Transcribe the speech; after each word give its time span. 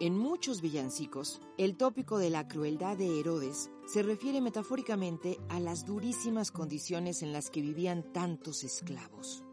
En 0.00 0.18
muchos 0.18 0.60
villancicos, 0.60 1.40
el 1.56 1.76
tópico 1.76 2.18
de 2.18 2.28
la 2.28 2.48
crueldad 2.48 2.96
de 2.96 3.20
Herodes 3.20 3.70
se 3.86 4.02
refiere 4.02 4.40
metafóricamente 4.40 5.38
a 5.48 5.60
las 5.60 5.86
durísimas 5.86 6.50
condiciones 6.50 7.22
en 7.22 7.32
las 7.32 7.48
que 7.48 7.60
vivían 7.60 8.12
tantos 8.12 8.64
esclavos. 8.64 9.44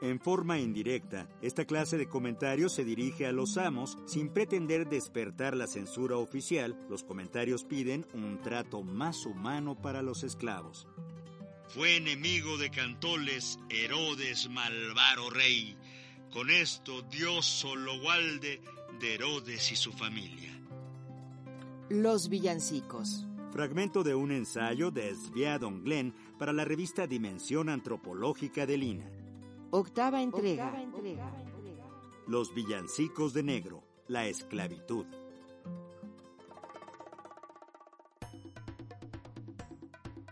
En 0.00 0.20
forma 0.20 0.60
indirecta, 0.60 1.28
esta 1.42 1.64
clase 1.64 1.96
de 1.96 2.08
comentarios 2.08 2.72
se 2.72 2.84
dirige 2.84 3.26
a 3.26 3.32
los 3.32 3.56
amos 3.56 3.98
sin 4.06 4.28
pretender 4.28 4.88
despertar 4.88 5.56
la 5.56 5.66
censura 5.66 6.18
oficial. 6.18 6.76
Los 6.88 7.02
comentarios 7.02 7.64
piden 7.64 8.06
un 8.14 8.40
trato 8.42 8.82
más 8.82 9.26
humano 9.26 9.74
para 9.80 10.02
los 10.02 10.22
esclavos. 10.22 10.86
Fue 11.68 11.96
enemigo 11.96 12.58
de 12.58 12.70
Cantoles, 12.70 13.58
Herodes 13.70 14.48
malvaro 14.50 15.30
rey. 15.30 15.76
Con 16.32 16.48
esto 16.50 17.02
Dios 17.02 17.44
solo 17.44 18.00
gualde 18.00 18.60
de 19.00 19.14
Herodes 19.14 19.72
y 19.72 19.76
su 19.76 19.92
familia. 19.92 20.50
Los 21.88 22.28
villancicos. 22.28 23.26
Fragmento 23.50 24.02
de 24.02 24.14
un 24.14 24.32
ensayo 24.32 24.90
de 24.90 25.14
Svea 25.14 25.58
Don 25.58 25.82
Glenn 25.84 26.14
para 26.38 26.52
la 26.52 26.64
revista 26.64 27.06
Dimensión 27.06 27.68
Antropológica 27.68 28.64
de 28.64 28.76
Lina. 28.78 29.10
Octava 29.70 30.22
entrega. 30.22 30.66
Octava 30.66 30.82
entrega. 30.82 31.30
Los 32.26 32.54
villancicos 32.54 33.34
de 33.34 33.42
negro, 33.42 33.82
la 34.08 34.26
esclavitud. 34.26 35.06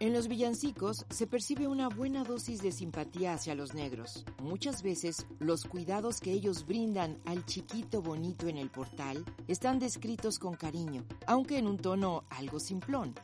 En 0.00 0.14
los 0.14 0.28
villancicos 0.28 1.04
se 1.10 1.26
percibe 1.26 1.68
una 1.68 1.90
buena 1.90 2.24
dosis 2.24 2.62
de 2.62 2.72
simpatía 2.72 3.34
hacia 3.34 3.54
los 3.54 3.74
negros. 3.74 4.24
Muchas 4.42 4.82
veces 4.82 5.26
los 5.40 5.66
cuidados 5.66 6.22
que 6.22 6.32
ellos 6.32 6.66
brindan 6.66 7.18
al 7.26 7.44
chiquito 7.44 8.00
bonito 8.00 8.48
en 8.48 8.56
el 8.56 8.70
portal 8.70 9.22
están 9.46 9.78
descritos 9.78 10.38
con 10.38 10.54
cariño, 10.54 11.04
aunque 11.26 11.58
en 11.58 11.66
un 11.66 11.76
tono 11.76 12.24
algo 12.30 12.60
simplón. 12.60 13.14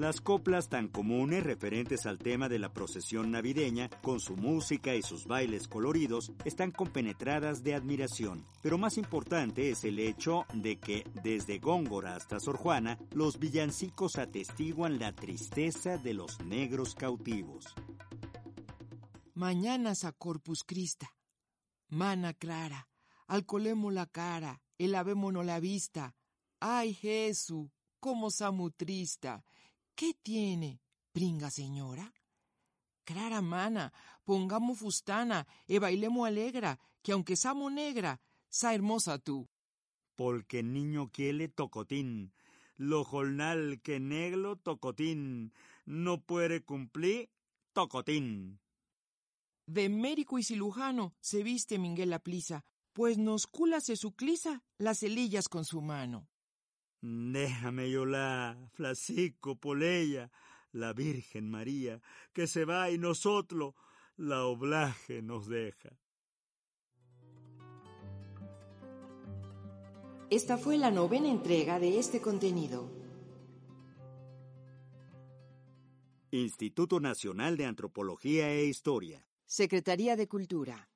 Las 0.00 0.22
coplas 0.22 0.70
tan 0.70 0.88
comunes 0.88 1.44
referentes 1.44 2.06
al 2.06 2.16
tema 2.16 2.48
de 2.48 2.58
la 2.58 2.72
procesión 2.72 3.30
navideña, 3.30 3.90
con 4.00 4.18
su 4.18 4.34
música 4.34 4.94
y 4.94 5.02
sus 5.02 5.26
bailes 5.26 5.68
coloridos, 5.68 6.32
están 6.46 6.70
compenetradas 6.70 7.62
de 7.62 7.74
admiración. 7.74 8.46
Pero 8.62 8.78
más 8.78 8.96
importante 8.96 9.68
es 9.68 9.84
el 9.84 9.98
hecho 9.98 10.46
de 10.54 10.78
que, 10.78 11.04
desde 11.22 11.58
Góngora 11.58 12.16
hasta 12.16 12.40
Sor 12.40 12.56
Juana, 12.56 12.98
los 13.12 13.38
villancicos 13.38 14.16
atestiguan 14.16 14.98
la 14.98 15.12
tristeza 15.14 15.98
de 15.98 16.14
los 16.14 16.40
negros 16.46 16.94
cautivos. 16.94 17.66
Mañana 19.34 19.92
a 20.02 20.12
Corpus 20.12 20.64
Christa, 20.64 21.14
mana 21.88 22.32
clara, 22.32 22.88
alcolemo 23.26 23.90
la 23.90 24.06
cara, 24.06 24.62
el 24.78 24.94
avémonos 24.94 25.44
la 25.44 25.60
vista. 25.60 26.14
Ay, 26.58 26.94
Jesús, 26.94 27.68
cómo 28.00 28.30
samutrista, 28.30 29.44
¿Qué 30.00 30.14
tiene, 30.14 30.80
pringa 31.12 31.50
señora? 31.50 32.14
Clara 33.04 33.42
mana, 33.42 33.92
pongamos 34.24 34.78
fustana 34.78 35.46
e 35.68 35.78
bailemos 35.78 36.26
alegra, 36.26 36.80
que 37.02 37.12
aunque 37.12 37.36
samo 37.36 37.68
negra, 37.68 38.18
sa 38.48 38.72
hermosa 38.72 39.18
tú. 39.18 39.50
Porque 40.16 40.62
niño 40.62 41.10
quiere 41.12 41.48
tocotín, 41.48 42.32
lo 42.78 43.04
jornal 43.04 43.82
que 43.82 44.00
negro 44.00 44.56
tocotín, 44.56 45.52
no 45.84 46.24
puede 46.24 46.64
cumplir 46.64 47.28
tocotín. 47.74 48.58
De 49.66 49.90
médico 49.90 50.38
y 50.38 50.44
cirujano 50.44 51.12
se 51.20 51.42
viste 51.42 51.78
Miguel 51.78 52.08
la 52.08 52.20
plisa, 52.20 52.64
pues 52.94 53.18
nos 53.18 53.46
culase 53.46 53.96
su 53.96 54.12
clisa 54.12 54.62
las 54.78 55.00
celillas 55.00 55.46
con 55.46 55.66
su 55.66 55.82
mano. 55.82 56.26
Déjame 57.02 57.90
yo 57.90 58.04
la, 58.04 58.56
Flacico, 58.72 59.56
Poleya, 59.56 60.30
la 60.72 60.92
Virgen 60.92 61.50
María, 61.50 62.00
que 62.32 62.46
se 62.46 62.64
va 62.64 62.90
y 62.90 62.98
nosotros 62.98 63.74
la 64.16 64.44
oblaje 64.44 65.22
nos 65.22 65.48
deja. 65.48 65.90
Esta 70.28 70.58
fue 70.58 70.76
la 70.76 70.90
novena 70.90 71.28
entrega 71.28 71.80
de 71.80 71.98
este 71.98 72.20
contenido. 72.20 72.88
Instituto 76.30 77.00
Nacional 77.00 77.56
de 77.56 77.64
Antropología 77.64 78.52
e 78.52 78.66
Historia. 78.66 79.26
Secretaría 79.46 80.14
de 80.14 80.28
Cultura. 80.28 80.89